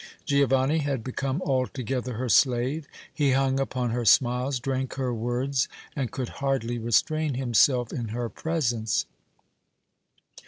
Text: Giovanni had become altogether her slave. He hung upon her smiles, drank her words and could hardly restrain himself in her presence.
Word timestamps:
Giovanni 0.25 0.79
had 0.79 1.03
become 1.03 1.43
altogether 1.43 2.13
her 2.13 2.27
slave. 2.27 2.87
He 3.13 3.33
hung 3.33 3.59
upon 3.59 3.91
her 3.91 4.03
smiles, 4.03 4.59
drank 4.59 4.95
her 4.95 5.13
words 5.13 5.67
and 5.95 6.09
could 6.09 6.29
hardly 6.41 6.79
restrain 6.79 7.35
himself 7.35 7.93
in 7.93 8.07
her 8.07 8.27
presence. 8.27 9.05